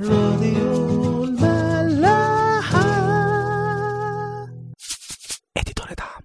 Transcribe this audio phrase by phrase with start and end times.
[0.00, 2.80] راديو الملاحة.
[5.56, 6.22] اديتور دعم.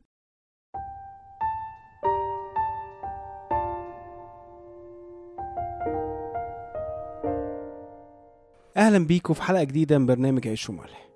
[8.77, 11.07] أهلا بيكم في حلقة جديدة من برنامج عيش وملح.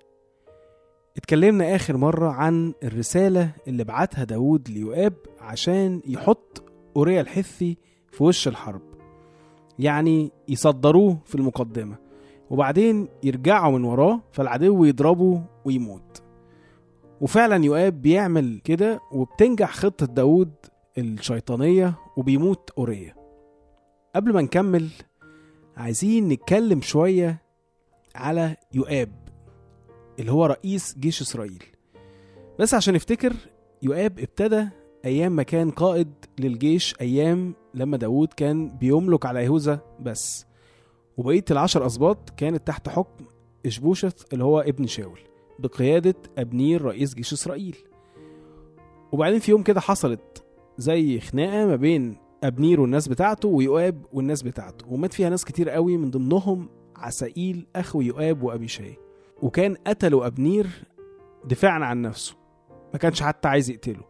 [1.16, 6.64] اتكلمنا آخر مرة عن الرسالة اللي بعتها داود ليؤاب عشان يحط
[6.96, 7.76] أوريا الحثي
[8.10, 8.82] في وش الحرب.
[9.78, 12.11] يعني يصدروه في المقدمة.
[12.52, 16.22] وبعدين يرجعوا من وراه فالعدو يضربه ويموت.
[17.20, 20.52] وفعلا يؤاب بيعمل كده وبتنجح خطة داود
[20.98, 23.14] الشيطانية وبيموت أوريا
[24.16, 24.88] قبل ما نكمل
[25.76, 27.42] عايزين نتكلم شوية
[28.14, 29.12] على يؤاب
[30.18, 31.64] اللي هو رئيس جيش إسرائيل.
[32.58, 33.32] بس عشان نفتكر
[33.82, 34.68] يؤاب ابتدى
[35.04, 40.51] أيام ما كان قائد للجيش أيام لما داود كان بيملك على يهوذا بس.
[41.16, 43.24] وبقية العشر أسباط كانت تحت حكم
[43.66, 45.20] إشبوشث اللي هو ابن شاول
[45.58, 47.76] بقيادة أبنير رئيس جيش إسرائيل.
[49.12, 50.44] وبعدين في يوم كده حصلت
[50.78, 55.96] زي خناقة ما بين أبنير والناس بتاعته ويؤاب والناس بتاعته ومات فيها ناس كتير قوي
[55.96, 58.98] من ضمنهم عسائيل أخو يؤاب وأبي شاي.
[59.42, 60.66] وكان قتلوا أبنير
[61.44, 62.34] دفاعا عن نفسه
[62.92, 64.04] ما كانش حتى عايز يقتله.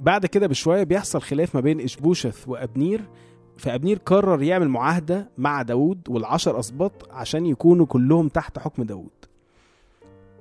[0.00, 3.08] بعد كده بشوية بيحصل خلاف ما بين إشبوشث وأبنير
[3.56, 9.10] فأبنير قرر يعمل معاهدة مع داود والعشر أسباط عشان يكونوا كلهم تحت حكم داود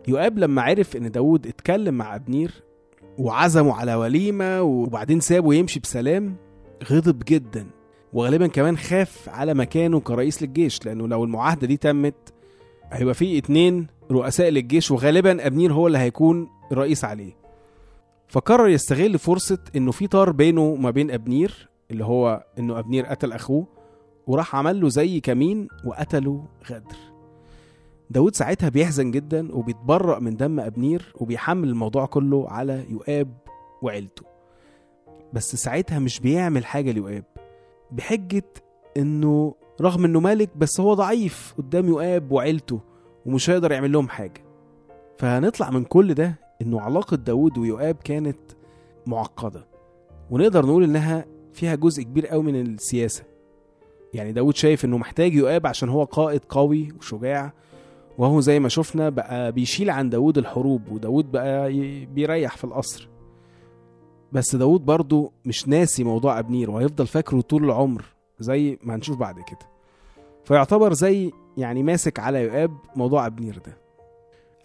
[0.08, 2.64] يؤاب لما عرف إن داود اتكلم مع ابنير
[3.18, 6.36] وعزمه على وليمة وبعدين سابه يمشي بسلام
[6.92, 7.68] غضب جدا
[8.14, 12.34] وغالبا كمان خاف على مكانه كرئيس للجيش لأنه لو المعاهدة دي تمت
[12.92, 17.31] هيبقى في اتنين رؤساء للجيش وغالبا ابنير هو اللي هيكون الرئيس عليه.
[18.28, 23.34] فقرر يستغل فرصة إنه في طار بينه وما بين ابنير اللي هو إنه أبنير قتل
[23.34, 23.67] أخوه
[24.28, 26.95] وراح عمل له زي كمين وقتله غدر.
[28.09, 33.38] داود ساعتها بيحزن جدا وبيتبرأ من دم أبنير وبيحمل الموضوع كله على يؤاب
[33.81, 34.23] وعيلته.
[35.34, 37.24] بس ساعتها مش بيعمل حاجة ليؤاب.
[37.91, 38.53] بحجة
[38.97, 42.79] إنه رغم إنه ملك بس هو ضعيف قدام يؤاب وعيلته
[43.25, 44.44] ومش هيقدر يعمل لهم حاجة.
[45.18, 48.40] فهنطلع من كل ده إنه علاقة داود ويؤاب كانت
[49.08, 49.68] معقدة.
[50.31, 53.23] ونقدر نقول إنها فيها جزء كبير قوي من السياسة.
[54.13, 57.53] يعني داود شايف إنه محتاج يؤاب عشان هو قائد قوي وشجاع
[58.17, 61.72] وهو زي ما شفنا بقى بيشيل عن داود الحروب وداود بقى
[62.06, 63.09] بيريح في القصر.
[64.31, 68.06] بس داود برضو مش ناسي موضوع أبنير وهيفضل فاكره طول العمر
[68.40, 69.72] زي ما هنشوف بعد كده.
[70.45, 73.78] فيعتبر زي يعني ماسك على يؤاب موضوع أبنير ده.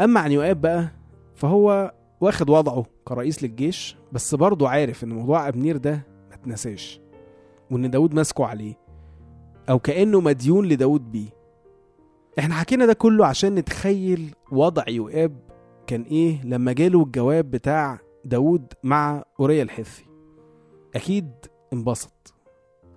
[0.00, 0.88] أما عن يؤاب بقى
[1.34, 6.06] فهو واخد وضعه كرئيس للجيش بس برضه عارف إن موضوع أبنير ده
[6.46, 7.00] اتنساش
[7.70, 8.74] وإن داود ماسكه عليه
[9.70, 11.28] أو كأنه مديون لداود بيه.
[12.38, 15.36] إحنا حكينا ده كله عشان نتخيل وضع يؤاب
[15.86, 20.04] كان إيه لما جاله الجواب بتاع داود مع أوريا الحثي
[20.94, 21.30] أكيد
[21.72, 22.34] انبسط.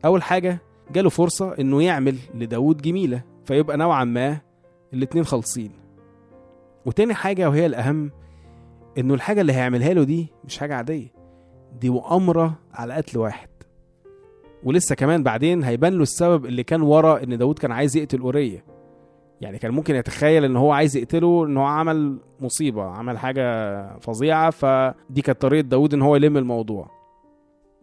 [0.06, 0.60] أول حاجة
[0.92, 4.42] جاله فرصة إنه يعمل لداود جميلة فيبقى نوعا ما
[4.94, 5.72] الاتنين خالصين.
[6.86, 8.12] وتاني حاجة وهي الأهم
[8.98, 11.19] إنه الحاجة اللي هيعملها له دي مش حاجة عادية.
[11.82, 13.50] دي مؤامرة على قتل واحد.
[14.64, 18.64] ولسه كمان بعدين هيبان له السبب اللي كان ورا إن داود كان عايز يقتل أوريا
[19.42, 24.50] يعني كان ممكن يتخيل إن هو عايز يقتله إن هو عمل مصيبة عمل حاجة فظيعة
[24.50, 26.90] فدي كانت طريقة داود إن هو يلم الموضوع.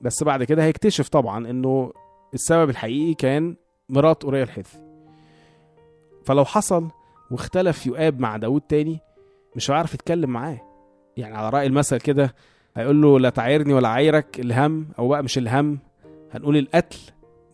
[0.01, 1.93] بس بعد كده هيكتشف طبعا إنه
[2.35, 3.57] السبب الحقيقي كان
[3.89, 4.79] مرات اوريا الحثي
[6.25, 6.89] فلو حصل
[7.31, 9.01] واختلف يؤاب مع داود تاني
[9.57, 10.61] مش هيعرف يتكلم معاه.
[11.17, 12.35] يعني على رأي المثل كده
[12.77, 15.79] هيقول له لا تعايرني ولا عايرك الهم أو بقى مش الهم
[16.33, 16.99] هنقول القتل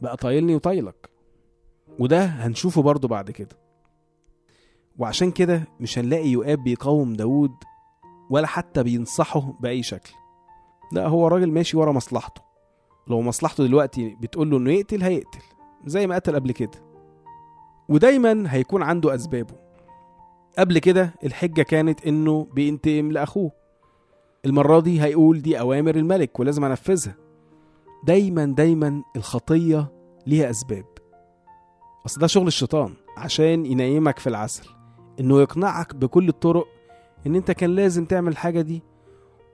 [0.00, 1.10] بقى طايلني وطايلك.
[1.99, 3.56] وده هنشوفه برضه بعد كده.
[4.99, 7.50] وعشان كده مش هنلاقي يؤاب بيقاوم داود
[8.31, 10.12] ولا حتى بينصحه بأي شكل.
[10.93, 12.43] لا هو راجل ماشي ورا مصلحته.
[13.09, 15.43] لو مصلحته دلوقتي بتقول له إنه يقتل هيقتل
[15.87, 16.84] زي ما قتل قبل كده.
[17.89, 19.54] ودايما هيكون عنده أسبابه.
[20.59, 23.61] قبل كده الحجة كانت إنه بينتقم لأخوه.
[24.44, 27.15] المرة دي هيقول دي أوامر الملك ولازم أنفذها.
[28.04, 29.92] دايما دايما الخطية
[30.27, 30.84] ليها أسباب.
[32.06, 34.68] أصل ده شغل الشيطان عشان ينيمك في العسل
[35.21, 36.66] إنه يقنعك بكل الطرق
[37.27, 38.83] إن أنت كان لازم تعمل الحاجة دي.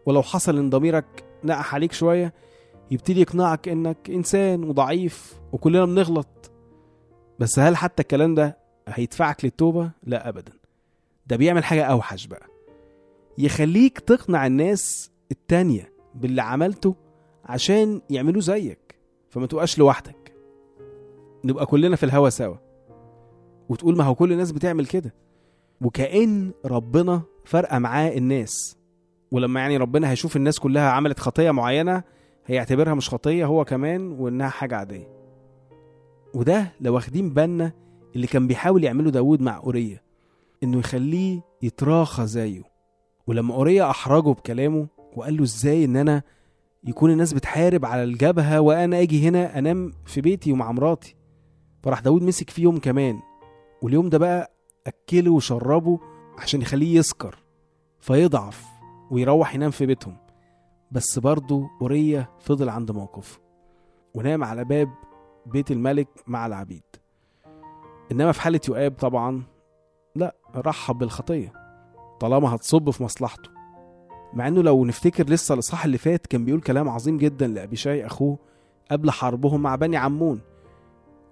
[0.07, 2.35] ولو حصل إن ضميرك نقح عليك شوية
[2.91, 6.51] يبتدي يقنعك إنك إنسان وضعيف وكلنا بنغلط.
[7.39, 8.59] بس هل حتى الكلام ده
[8.89, 10.53] هيدفعك للتوبة؟ لا ابدا.
[11.27, 12.58] ده بيعمل حاجة أوحش بقى.
[13.39, 16.95] يخليك تقنع الناس التانية باللي عملته
[17.45, 18.99] عشان يعملوه زيك.
[19.31, 20.35] فما تبقاش لوحدك.
[21.45, 22.57] نبقى كلنا في الهوا سوا.
[23.69, 25.15] وتقول ما هو كل الناس بتعمل كده.
[25.81, 28.77] وكأن ربنا فارقة معاه الناس.
[29.33, 32.03] ولما يعني ربنا هيشوف الناس كلها عملت خطية معينة
[32.47, 35.09] هيعتبرها مش خطية هو كمان وإنها حاجة عادية.
[36.35, 37.73] وده لو واخدين بالنا
[38.17, 40.03] اللي كان بيحاول يعمله داود مع أورية
[40.63, 42.78] إنه يخليه يتراخى زيه.
[43.29, 44.87] ولما أورية أحرجه بكلامه
[45.17, 46.23] وقال له إزاي إن أنا
[46.85, 51.17] يكون الناس بتحارب على الجبهة وأنا أجي هنا أنام في بيتي ومع مراتي؟
[51.83, 53.21] فراح داود مسك فيه يوم كمان
[53.83, 54.53] واليوم ده بقى
[54.87, 56.01] أكله وشربه
[56.39, 57.39] عشان يخليه يسكر
[58.01, 58.65] فيضعف
[59.11, 60.17] ويروح ينام في بيتهم.
[60.93, 63.41] بس برضه أورية فضل عند موقفه
[64.15, 64.89] ونام على باب
[65.47, 66.83] بيت الملك مع العبيد.
[68.13, 69.43] إنما في حالة يؤاب طبعا
[70.15, 71.68] لا رحب بالخطية.
[72.21, 73.51] طالما هتصب في مصلحته.
[74.35, 78.39] مع إنه لو نفتكر لسه الإصحاح اللي فات كان بيقول كلام عظيم جدا لابيشاي أخوه
[78.91, 80.41] قبل حربهم مع بني عمون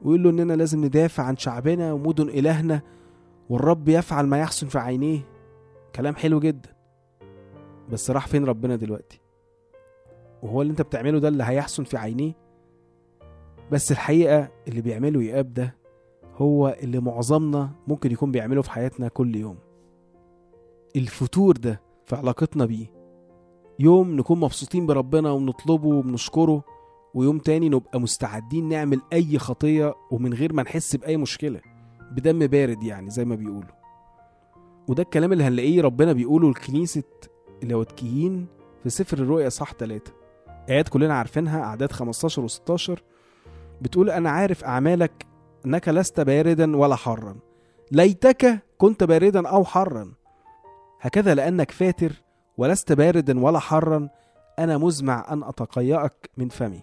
[0.02, 2.82] ويقول له إننا لازم ندافع عن شعبنا ومدن إلهنا
[3.50, 5.20] والرب يفعل ما يحسن في عينيه.
[5.94, 6.70] كلام حلو جدا.
[7.92, 9.20] بس راح فين ربنا دلوقتي؟
[10.42, 12.32] وهو اللي أنت بتعمله ده اللي هيحسن في عينيه؟
[13.72, 15.74] بس الحقيقة اللي بيعمله يقاب ده
[16.36, 19.56] هو اللي معظمنا ممكن يكون بيعمله في حياتنا كل يوم.
[20.96, 22.86] الفتور ده في علاقتنا بيه.
[23.78, 26.64] يوم نكون مبسوطين بربنا ونطلبه وبنشكره
[27.14, 31.60] ويوم تاني نبقى مستعدين نعمل أي خطية ومن غير ما نحس بأي مشكلة
[32.12, 33.76] بدم بارد يعني زي ما بيقولوا.
[34.88, 37.02] وده الكلام اللي هنلاقيه ربنا بيقوله لكنيسة
[37.62, 38.46] اللاوتكيين
[38.82, 40.12] في سفر الرؤيا صح 3
[40.68, 43.02] آيات كلنا عارفينها أعداد 15 و 16
[43.82, 45.26] بتقول أنا عارف أعمالك
[45.66, 47.36] أنك لست باردا ولا حارا
[47.92, 50.12] ليتك كنت باردا أو حارا
[51.00, 52.12] هكذا لأنك فاتر
[52.58, 54.08] ولست باردا ولا حارا
[54.58, 56.80] أنا مزمع أن أتقيأك من فمي.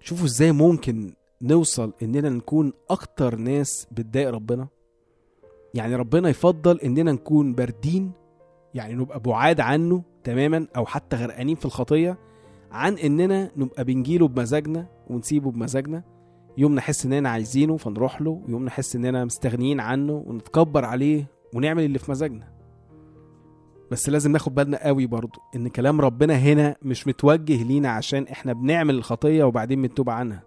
[0.00, 1.12] شوفوا إزاي ممكن
[1.42, 4.68] نوصل إننا نكون أكتر ناس بتضايق ربنا.
[5.74, 8.12] يعني ربنا يفضل إننا نكون باردين
[8.74, 12.18] يعني نبقى بعاد عنه تماما أو حتى غرقانين في الخطية
[12.70, 16.02] عن إننا نبقى بنجيله بمزاجنا ونسيبه بمزاجنا.
[16.58, 21.98] يوم نحس إننا عايزينه فنروح له ويوم نحس إننا مستغنيين عنه ونتكبر عليه ونعمل اللي
[21.98, 22.58] في مزاجنا.
[23.90, 28.52] بس لازم ناخد بالنا قوي برضو إن كلام ربنا هنا مش متوجه لينا عشان إحنا
[28.52, 30.42] بنعمل الخطية وبعدين بنتوب عنها.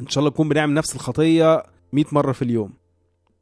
[0.00, 2.72] إن شاء الله نكون بنعمل نفس الخطية 100 مرة في اليوم.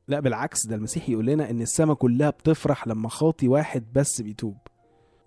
[0.09, 4.57] لا بالعكس ده المسيح يقول لنا إن السماء كلها بتفرح لما خاطي واحد بس بيتوب.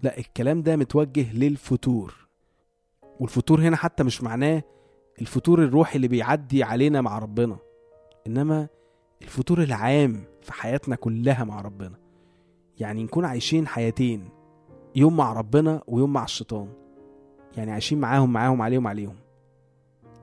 [0.02, 2.28] لا الكلام ده متوجه للفتور.
[3.20, 4.64] والفتور هنا حتى مش معناه
[5.22, 7.58] الفتور الروحي اللي بيعدي علينا مع ربنا.
[8.28, 8.68] إنما
[9.24, 11.96] الفتور العام في حياتنا كلها مع ربنا.
[12.80, 14.30] يعني نكون عايشين حياتين
[14.96, 16.74] يوم مع ربنا ويوم مع الشيطان.
[17.58, 19.16] يعني عايشين معاهم معاهم عليهم عليهم.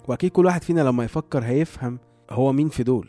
[0.09, 1.99] وأكيد كل واحد فينا لما يفكر هيفهم
[2.31, 3.09] هو مين في دول.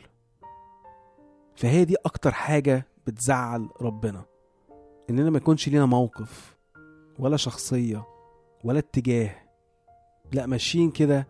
[1.55, 4.25] فهي دي أكتر حاجة بتزعل ربنا
[5.09, 6.57] إننا ما يكونش لينا موقف
[7.19, 8.05] ولا شخصية
[8.63, 9.35] ولا اتجاه.
[10.33, 11.27] لا ماشيين كده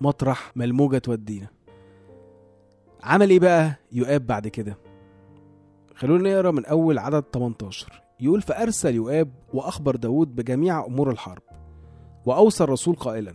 [0.00, 1.48] مطرح ما الموجة تودينا.
[3.02, 4.78] عمل إيه بقى يؤاب بعد كده؟
[5.94, 11.42] خلونا نقرأ من أول عدد 18 يقول فأرسل يؤاب وأخبر داود بجميع أمور الحرب
[12.26, 13.34] وأوصى الرسول قائلا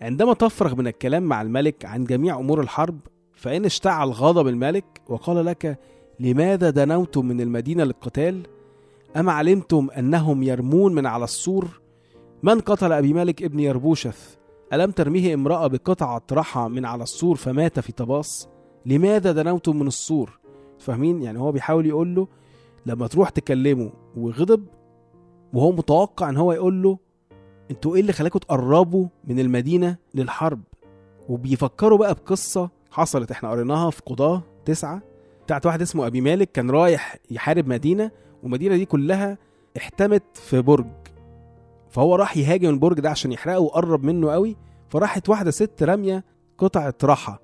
[0.00, 3.00] عندما تفرغ من الكلام مع الملك عن جميع أمور الحرب
[3.32, 5.78] فإن اشتعل غضب الملك وقال لك
[6.20, 8.46] لماذا دنوتم من المدينة للقتال؟
[9.16, 11.80] اما علمتم أنهم يرمون من على السور؟
[12.42, 14.36] من قتل أبي مالك ابن يربوشث؟
[14.72, 18.48] ألم ترميه امرأة بقطعة رحى من على السور فمات في طباس
[18.88, 20.38] لماذا دنوتم من السور
[20.78, 22.28] فاهمين؟ يعني هو بيحاول يقول له
[22.86, 24.66] لما تروح تكلمه وغضب
[25.52, 26.98] وهو متوقع إن هو يقول له
[27.70, 30.60] أنتوا إيه اللي خلاكوا تقربوا من المدينة للحرب؟
[31.28, 35.02] وبيفكروا بقى بقصة حصلت إحنا قريناها في قضاة تسعة
[35.44, 38.10] بتاعت واحد اسمه أبي مالك كان رايح يحارب مدينة
[38.42, 39.38] والمدينة دي كلها
[39.76, 40.86] احتمت في برج.
[41.90, 44.56] فهو راح يهاجم البرج ده عشان يحرقه وقرب منه قوي
[44.88, 46.24] فراحت واحدة ست رامية
[46.58, 47.36] قطعه رحى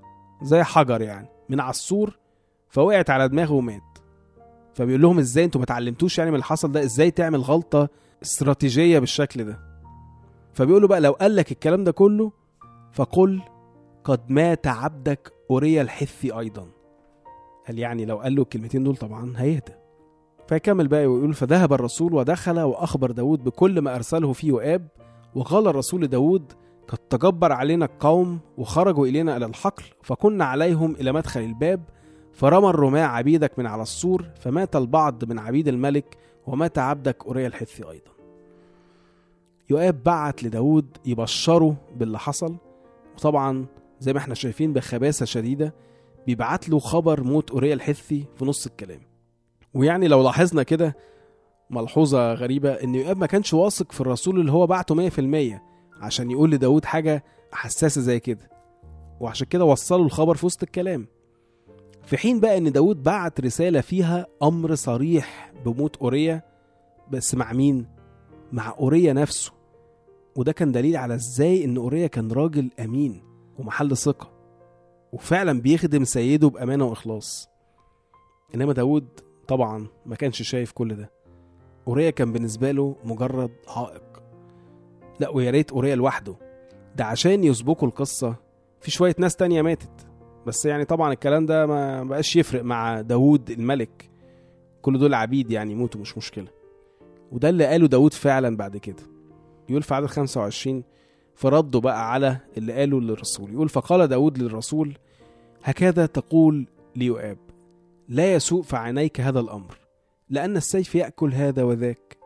[0.42, 1.33] زي حجر يعني.
[1.48, 2.18] من على السور
[2.68, 3.82] فوقعت على دماغه ومات.
[4.74, 7.88] فبيقول لهم إزاي؟ أنتوا ما اتعلمتوش يعني من اللي حصل ده إزاي تعمل غلطة
[8.22, 9.58] استراتيجية بالشكل ده؟
[10.52, 12.32] فبيقولوا بقى لو قال لك الكلام ده كله
[12.92, 13.42] فقل
[14.04, 16.66] قد مات عبدك أوريا الحثي أيضا.
[17.66, 19.72] قال يعني لو قال له الكلمتين دول طبعا هيهدى.
[20.48, 24.88] فيكمل بقى ويقول فذهب الرسول ودخل وأخبر داود بكل ما أرسله فيه يؤاب
[25.34, 26.52] وقال الرسول لداود
[26.88, 31.82] قد تجبر علينا القوم وخرجوا إلينا إلى الحقل فكنا عليهم إلى مدخل الباب
[32.32, 37.82] فرمى الرماة عبيدك من على السور فمات البعض من عبيد الملك ومات عبدك أوريا الحثي
[37.90, 38.10] أيضا.
[39.70, 42.56] يؤاب بعت لداود يبشره باللي حصل
[43.14, 43.66] وطبعا
[44.00, 45.74] زي ما إحنا شايفين بخباثة شديدة
[46.26, 49.00] بيبعت له خبر موت أوريا الحثي في نص الكلام.
[49.74, 50.96] ويعني لو لاحظنا كده
[51.70, 56.50] ملحوظة غريبة إن يؤاب ما كانش واثق في الرسول اللي هو بعته 100% عشان يقول
[56.50, 58.50] لداود حاجة حساسة زي كده.
[59.20, 61.06] وعشان كده وصلوا الخبر في وسط الكلام.
[62.02, 66.42] في حين بقى إن داود بعت رسالة فيها أمر صريح بموت أوريا
[67.10, 67.86] بس مع مين؟
[68.52, 69.52] مع أوريا نفسه.
[70.36, 73.22] وده كان دليل على إزاي إن أوريا كان راجل أمين
[73.58, 74.30] ومحل ثقة.
[75.12, 77.48] وفعلا بيخدم سيده بأمانة وإخلاص.
[78.54, 79.06] إنما داود
[79.48, 81.10] طبعا ما كانش شايف كل ده.
[81.88, 84.22] أوريا كان بالنسبة له مجرد عائق
[85.20, 86.36] لا ويا ريت أوريا لوحده.
[86.96, 88.36] ده عشان يسبقوا القصة.
[88.80, 90.06] في شوية ناس تانية ماتت.
[90.46, 94.10] بس يعني طبعا الكلام ده ما بقاش يفرق مع داود الملك.
[94.82, 96.48] كل دول عبيد يعني يموتوا مش مشكلة.
[97.32, 99.02] وده اللي قاله داود فعلا بعد كده.
[99.68, 100.82] يقول في عدد 25
[101.34, 103.52] فردوا بقى على اللي قاله للرسول.
[103.52, 104.98] يقول فقال داود للرسول
[105.62, 106.66] هكذا تقول
[106.96, 107.38] ليؤاب
[108.08, 109.76] لا يسوء في عينيك هذا الأمر
[110.30, 112.16] لأن السيف يأكل هذا وذاك.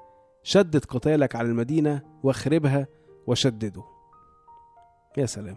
[0.43, 2.87] شدد قتالك على المدينة واخربها
[3.27, 3.83] وشدده.
[5.17, 5.57] يا سلام.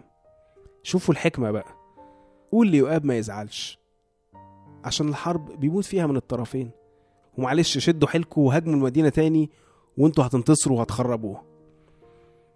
[0.84, 1.76] شوفوا الحكمة بقى.
[2.52, 3.80] قول ليؤاب ما يزعلش.
[4.84, 6.72] عشان الحرب بيموت فيها من الطرفين.
[7.38, 9.50] ومعلش شدوا حيلكوا وهاجموا المدينة تاني
[9.98, 11.44] وانتوا هتنتصروا وهتخربوها.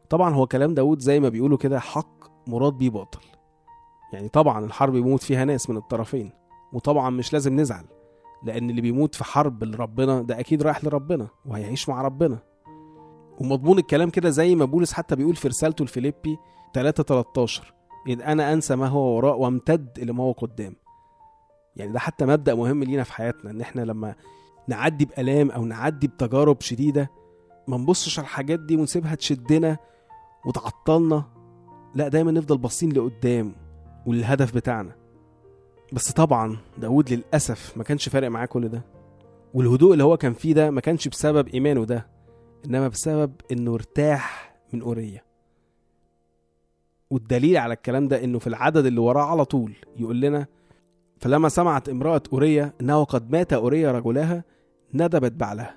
[0.10, 3.22] طبعا هو كلام داود زي ما بيقولوا كده حق مراد بيه باطل.
[4.13, 6.32] يعني طبعا الحرب بيموت فيها ناس من الطرفين.
[6.74, 7.86] وطبعا مش لازم نزعل.
[8.46, 12.40] لأن اللي بيموت في حرب لربنا ده أكيد رايح لربنا وهيعيش مع ربنا.
[13.40, 16.38] ومضمون الكلام كده زي ما بولس حتى بيقول في رسالته الفيليبي
[16.74, 17.74] 3 13
[18.08, 20.75] إذ أنا أنسى ما هو وراء وامتد إلى ما هو قدام.
[21.75, 24.16] يعني ده حتى مبدأ مهم لينا في حياتنا إن إحنا لما
[24.68, 27.10] نعدي بآلام أو نعدي بتجارب شديدة
[27.68, 29.78] ما نبصش على الحاجات دي ونسيبها تشدنا
[30.46, 31.24] وتعطلنا
[31.96, 33.56] لا دايما نفضل باصين لقدام
[34.06, 34.96] وللهدف بتاعنا.
[35.94, 38.82] بس طبعا داود للأسف ما كانش فارق معاه كل ده.
[39.54, 42.08] والهدوء اللي هو كان فيه ده ما كانش بسبب إيمانه ده
[42.65, 45.22] إنما بسبب إنه ارتاح من أوريا
[47.10, 50.48] والدليل على الكلام ده إنه في العدد اللي وراه على طول يقول لنا
[51.20, 54.44] فلما سمعت امرأة أوريا أنه قد مات أوريا رجلها
[54.94, 55.75] ندبت بعلها.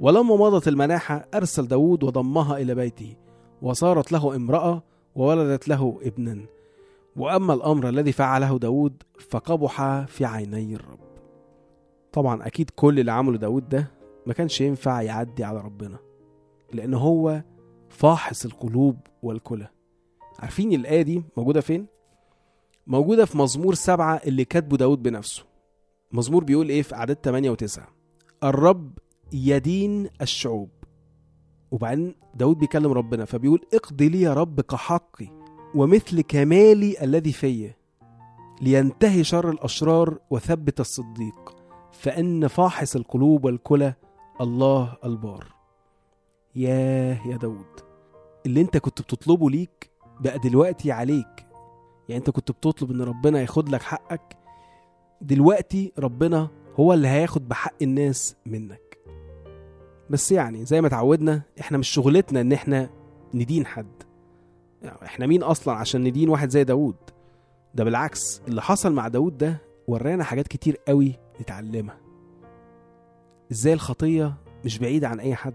[0.00, 3.16] ولما مضت المناحة أرسل داود وضمها إلى بيته
[3.62, 4.82] وصارت له امرأة
[5.14, 6.38] وولدت له ابنا.
[7.16, 10.98] وأما الأمر الذي فعله داود فقبح في عيني الرب.
[12.12, 13.90] طبعا أكيد كل اللي عمله داود ده
[14.26, 15.98] ما كانش ينفع يعدي على ربنا
[16.72, 17.42] لأن هو
[17.88, 19.68] فاحص القلوب والكلى.
[20.38, 21.86] عارفين الآية دي موجودة فين؟
[22.86, 25.44] موجودة في مزمور سبعة اللي كاتبه داود بنفسه.
[26.12, 27.80] مزمور بيقول إيه في أعداد 8 و9
[28.44, 28.98] الرب
[29.32, 30.70] يدين الشعوب.
[31.70, 35.39] وبعدين داود بيكلم ربنا فبيقول اقضي لي يا رب كحقي.
[35.74, 37.74] ومثل كمالي الذي فيا
[38.60, 41.56] لينتهي شر الأشرار وثبت الصديق
[41.92, 43.94] فإن فاحص القلوب والكلى
[44.40, 45.46] الله البار.
[46.56, 47.80] ياه يا داود
[48.46, 51.46] اللي انت كنت بتطلبه ليك بقى دلوقتي عليك.
[52.08, 54.36] يعني انت كنت بتطلب إن ربنا ياخد لك حقك
[55.20, 56.48] دلوقتي ربنا
[56.80, 58.98] هو اللي هياخد بحق الناس منك.
[60.10, 62.90] بس يعني زي ما اتعودنا إحنا مش شغلتنا إن إحنا
[63.34, 63.99] ندين حد.
[64.82, 66.96] يعني إحنا مين أصلا عشان ندين واحد زي داود
[67.74, 69.56] ده بالعكس اللي حصل مع داود ده
[69.88, 71.96] ورانا حاجات كتير قوي نتعلمها.
[73.52, 74.34] إزاي الخطية
[74.64, 75.54] مش بعيدة عن أي حد؟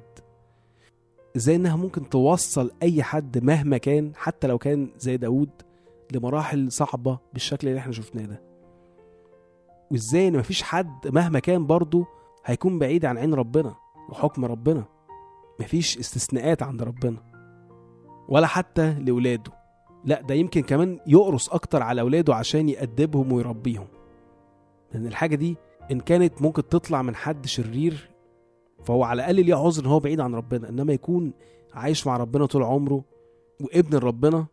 [1.35, 5.49] إزاي إنها ممكن توصل أي حد مهما كان حتى لو كان زي داود
[6.11, 8.41] لمراحل صعبة بالشكل اللي إحنا شفناه ده.
[9.91, 12.07] وإزاي إن مفيش حد مهما كان برضه
[12.45, 13.75] هيكون بعيد عن عين ربنا
[14.09, 14.83] وحكم ربنا؟
[15.59, 17.34] مفيش استثناءات عند ربنا.
[18.29, 19.51] ولا حتى لولاده.
[20.05, 23.87] لا ده يمكن كمان يقرص أكتر على أولاده عشان يأدبهم ويربيهم.
[24.93, 25.57] لأن الحاجة دي
[25.91, 28.09] إن كانت ممكن تطلع من حد شرير
[28.83, 30.69] فهو على الأقل ليه عذر إن هو بعيد عن ربنا.
[30.69, 31.33] إنما يكون
[31.73, 33.03] عايش مع ربنا طول عمره
[33.61, 34.45] وابن ربنا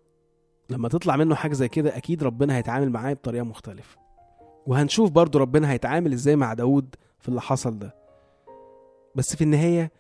[0.71, 3.99] لما تطلع منه حاجة زي كده أكيد ربنا هيتعامل معاه بطريقة مختلفة.
[4.67, 7.95] وهنشوف برضو ربنا هيتعامل إزاي مع داود في اللي حصل ده.
[9.14, 9.93] بس في النهاية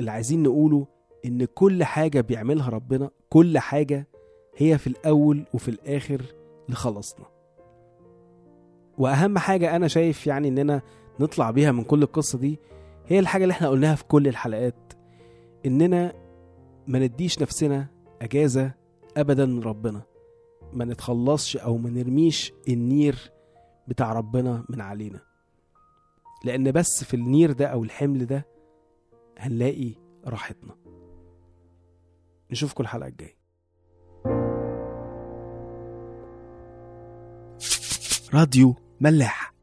[0.00, 0.86] اللي عايزين نقوله
[1.24, 4.08] إن كل حاجة بيعملها ربنا كل حاجة
[4.56, 6.22] هي في الأول وفي الآخر
[6.68, 7.26] لخلصنا.
[8.98, 10.82] وأهم حاجة أنا شايف يعني اننا
[11.20, 12.58] نطلع بيها من كل القصة دي
[13.06, 14.92] هي الحاجة اللي إحنا قلناها في كل الحلقات
[15.66, 16.12] إننا
[16.86, 17.86] ما نديش نفسنا
[18.22, 18.72] أجازة
[19.16, 20.02] ابدا من ربنا.
[20.72, 23.30] ما نتخلصش أو ما نرميش النير
[23.88, 25.20] بتاع ربنا من علينا.
[26.44, 28.46] لأن بس في النير ده أو الحمل ده
[29.38, 29.92] هنلاقي
[30.26, 30.74] راحتنا.
[32.50, 33.36] نشوفكم الحلقة الجاية.
[38.34, 39.54] راديو ملاح.